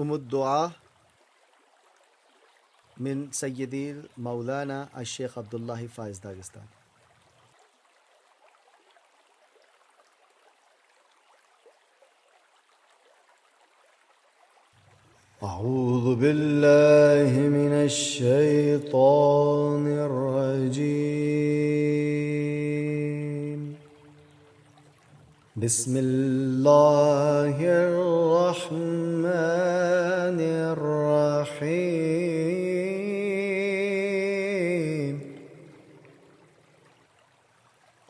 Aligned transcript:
أم 0.00 0.14
الدعاء 0.14 0.70
من 2.96 3.32
سيدي 3.32 4.02
مولانا 4.18 4.88
الشيخ 4.98 5.38
عبد 5.38 5.54
الله 5.54 5.86
فايز 5.86 6.18
داغستان. 6.18 6.66
أعوذ 15.42 16.16
بالله 16.20 17.32
من 17.48 17.72
الشيطان 17.88 19.84
الرجيم. 20.06 21.20
بسم 25.56 25.96
الله 25.96 27.56
الرحمن 27.60 29.09
الرحيم. 31.62 32.00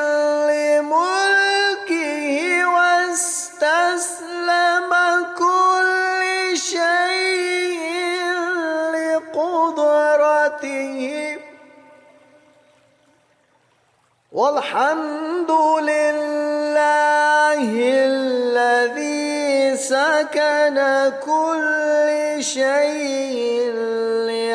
لملكه 0.50 2.28
واستسلم 2.74 4.12
كل 5.38 6.22
شيء 6.56 7.84
لقدرته. 8.96 10.36
والحمد 14.32 15.50
لله 15.80 17.60
الذي 18.06 19.76
سكن 19.76 20.76
كل 21.24 22.08
شيء 22.40 23.55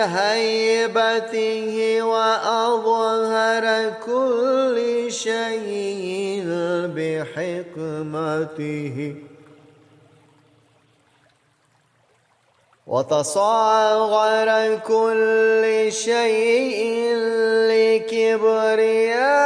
لهيبته 0.02 2.02
وأظهر 2.02 3.66
كل 4.06 4.78
شيء 5.10 6.46
بحكمته. 6.96 8.98
وتصاغر 12.88 14.50
كل 14.88 15.64
شيء 15.92 16.80
لكبريائه 17.72 19.42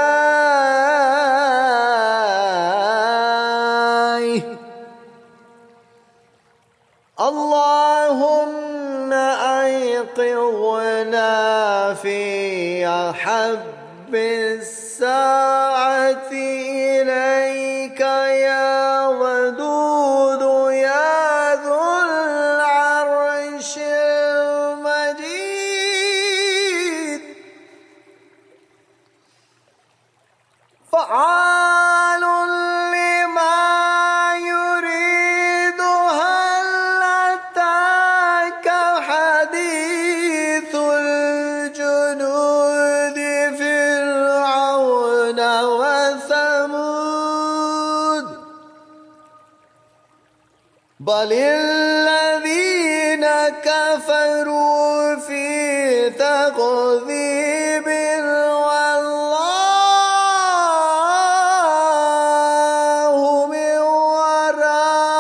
بل 51.00 51.34
الذين 51.34 53.26
كفروا 53.64 55.16
في 55.16 56.10
تكذيب 56.10 57.88
والله 58.64 59.26
من 63.48 63.78
ورائهم 64.16 65.18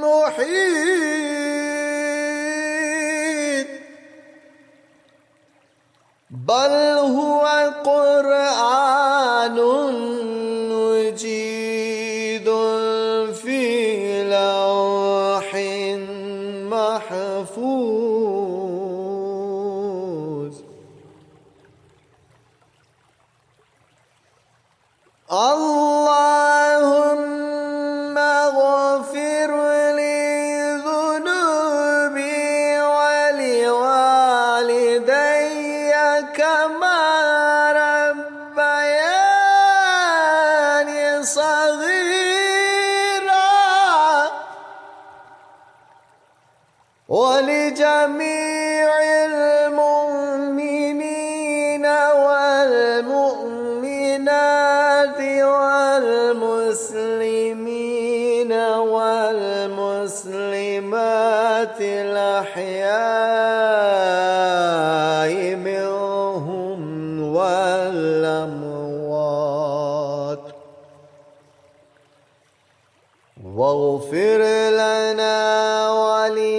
محيط 0.00 1.02
بل 6.30 6.72
هو 6.98 7.42
قرآن 7.84 9.58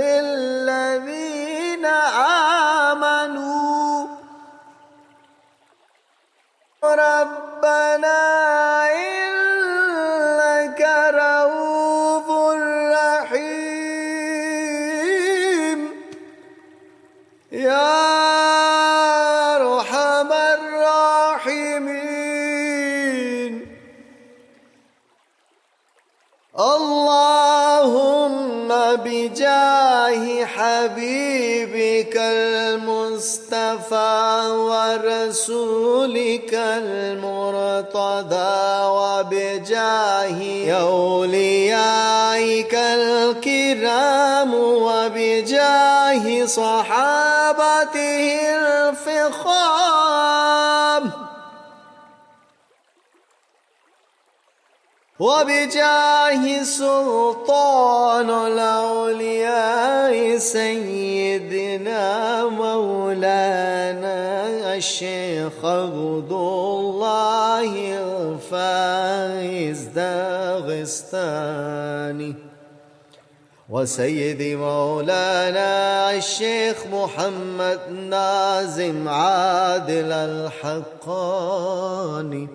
للذين 0.00 1.84
آمنوا. 2.86 4.06
ربنا 6.84 8.20
حبيبك 30.86 32.14
المصطفى 32.16 33.96
ورسولك 34.70 36.50
المرتضى 36.54 38.36
وبجاه 38.86 40.40
أوليائك 40.80 42.74
الكرام 42.74 44.54
وبجاه 44.54 46.46
صحابته 46.46 48.26
الفخام 48.56 50.05
وبجاه 55.18 56.62
سلطان 56.62 58.30
الأولياء 58.30 60.38
سيدنا 60.38 62.44
مولانا 62.44 64.46
الشيخ 64.74 65.64
عبد 65.64 66.32
الله 66.32 67.98
الفايز 68.52 69.82
داغستاني 71.04 72.34
وسيدي 73.68 74.56
مولانا 74.56 76.14
الشيخ 76.14 76.76
محمد 76.92 77.80
نازم 78.10 79.08
عادل 79.08 80.12
الحقاني 80.62 82.48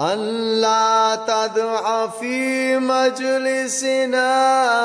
أن 0.00 0.18
لا 0.60 1.16
تدع 1.26 2.06
في 2.06 2.78
مجلسنا 2.78 4.26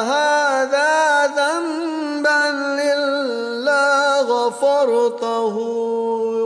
هذا 0.01 1.25
ذنبا 1.27 2.49
إلا 2.93 4.19
غفرته 4.21 5.57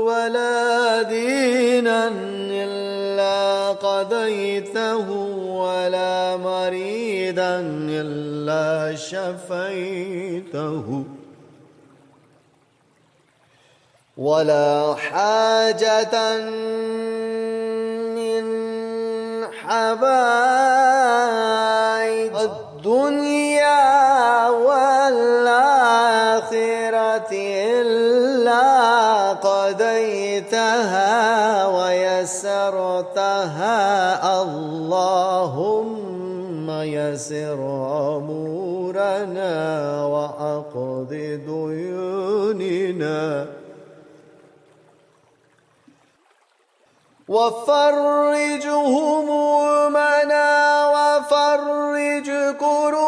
ولا 0.07 1.01
دينا 1.01 2.07
إلا 2.51 3.69
قضيته 3.69 5.09
ولا 5.47 6.37
مريدا 6.37 7.59
إلا 7.89 8.95
شفيته 8.95 10.23
ولا 14.17 14.95
حاجة 14.95 16.37
حبائج 19.67 20.03
الدنيا 22.35 24.49
والآخرة 24.49 25.23
إلا 27.81 29.33
قضيتها 29.33 31.11
ويسرتها. 31.67 33.81
اللهم 34.41 36.67
يسر 36.69 37.59
أمورنا 38.17 39.55
وأقض 40.05 41.11
ديوننا. 41.47 43.21
وفرج 47.33 48.65
همومنا 48.67 50.47
وفرج 50.93 52.29
كروبنا 52.59 53.02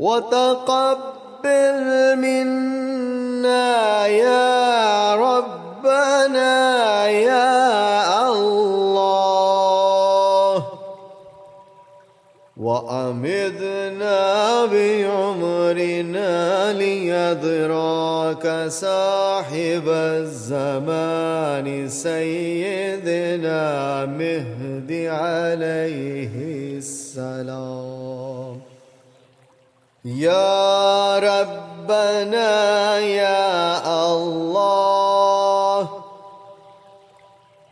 وتقبل 0.00 1.84
منا 2.16 4.06
يا 4.06 5.14
ربنا 5.14 7.08
يا 7.08 8.28
الله. 8.32 10.56
وأمدنا 12.56 14.20
بعمرنا 14.72 16.32
ليدراك 16.72 18.46
صاحب 18.68 19.88
الزمان 19.88 21.88
سيدنا 21.88 23.60
مهدي 24.06 25.08
عليه 25.08 26.34
السلام. 26.78 28.69
يا 30.04 31.18
ربنا 31.18 32.98
يا 32.98 33.84
الله 34.12 35.88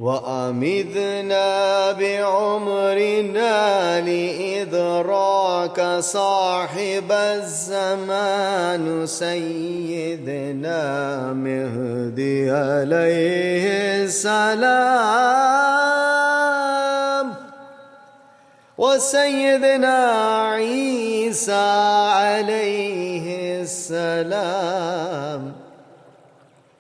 وأمدنا 0.01 1.93
بعمرنا 1.93 3.57
لإدراك 4.01 5.81
صاحب 6.01 7.13
الزمان 7.13 9.07
سيدنا 9.07 10.83
مهدي 11.33 12.51
عليه 12.51 14.05
السلام. 14.05 15.49
وسيدنا 18.79 19.97
عيسى 20.55 21.53
عليه 22.15 23.61
السلام. 23.63 25.53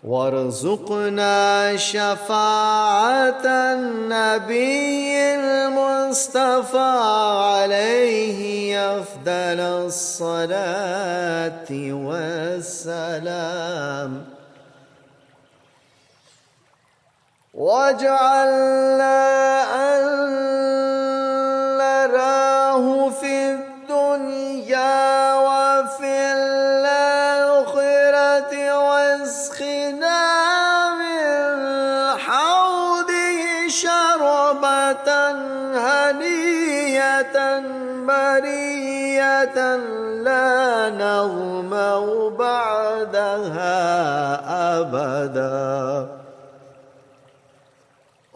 وارزقنا 0.05 1.77
شفاعة 1.77 3.45
النبي 3.45 5.35
المصطفى 5.35 6.93
عليه 7.59 8.41
أفضل 9.01 9.61
الصلاة 9.91 11.69
والسلام. 12.61 13.31
واجعلنا 17.55 19.19
أن 19.75 20.48
هنية 36.11 37.61
برية 38.07 39.77
لا 40.25 40.91
نظمأ 40.91 42.29
بعدها 42.29 43.79
أبداً. 44.81 46.19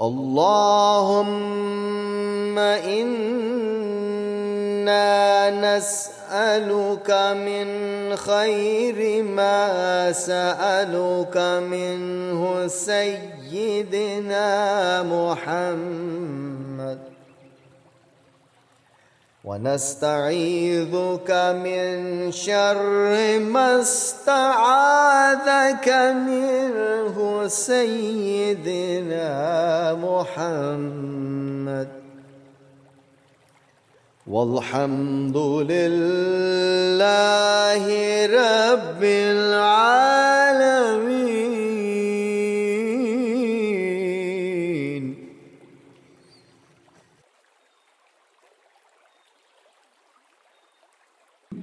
اللهم 0.03 0.59
إنا 2.59 3.23
نسألك 5.51 7.11
من 7.37 7.67
خير 8.17 9.23
ما 9.23 10.13
سألك 10.13 11.37
منه 11.71 12.67
سيدنا 12.67 14.53
محمد. 15.03 16.62
ونستعيذك 19.45 21.31
من 21.65 22.33
شر 22.33 23.39
ما 23.39 23.81
استعاذك 23.81 25.89
منه 26.29 27.49
سيدنا 27.49 29.33
محمد. 29.95 31.89
والحمد 34.27 35.37
لله 35.37 36.97
رب 38.27 39.03
العالمين. 39.03 40.33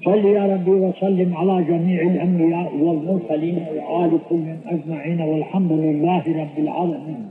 صل 0.09 0.25
يا 0.25 0.45
ربي 0.53 0.71
وسلم 0.71 1.37
على 1.37 1.63
جميع 1.63 2.01
الأنبياء 2.01 2.71
والمرسلين 2.81 3.65
وآل 3.75 4.11
كل 4.29 4.43
أجمعين 4.65 5.21
والحمد 5.21 5.71
لله 5.71 6.23
رب 6.27 6.57
العالمين. 6.57 7.25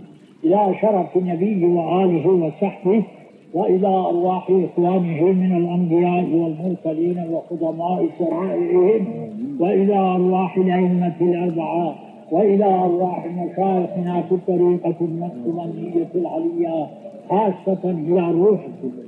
إلى 0.44 0.75
شرف 0.82 1.16
النبي 1.16 1.64
وآله 1.66 2.28
وصحبه 2.28 3.02
وإلى 3.54 3.87
أرواح 3.87 4.50
إخوانه 4.50 5.23
من 5.25 5.56
الأنبياء 5.56 6.25
والمرسلين 6.25 7.18
وخدماء 7.32 8.06
شرائعهم 8.18 9.06
وإلى 9.61 9.97
أرواح 9.99 10.56
الأئمة 10.56 11.16
الأربعة 11.20 11.94
وإلى 12.32 12.64
أرواح 12.64 13.26
مشايخنا 13.26 14.23
في 14.28 14.32
الطريقة 14.35 14.94
المقصودية 15.00 16.08
العليا 16.14 16.87
خاصة 17.30 17.90
إلى 17.90 18.30
روح 18.30 18.61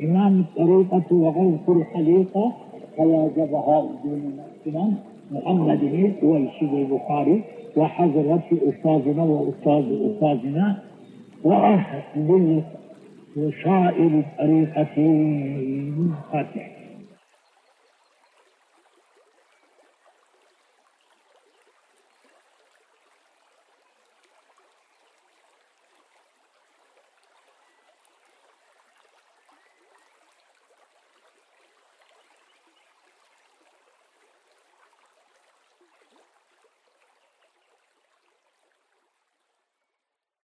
إمام 0.02 0.40
الطريقة 0.40 1.14
وغوث 1.16 1.68
الخليقة 1.68 2.52
الدين 3.04 4.40
الإمام 4.66 4.95
محمد 5.30 5.83
الويسي 6.23 6.64
البخاري 6.64 7.42
وحضرة 7.76 8.42
أستاذنا 8.52 9.23
وأستاذ 9.23 9.85
أستاذنا. 10.11 10.78
وأهل 11.45 12.02
وسائر 13.37 14.07
الطريقة 14.25 14.97
الفاتحة 14.97 16.79